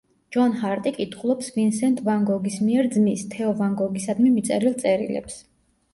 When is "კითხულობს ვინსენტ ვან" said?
0.95-2.25